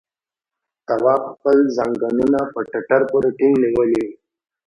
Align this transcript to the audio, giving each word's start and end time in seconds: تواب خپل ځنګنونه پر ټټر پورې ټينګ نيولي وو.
تواب 0.87 1.21
خپل 1.33 1.57
ځنګنونه 1.77 2.39
پر 2.53 2.63
ټټر 2.71 3.01
پورې 3.11 3.29
ټينګ 3.37 3.55
نيولي 3.63 4.01
وو. 4.07 4.11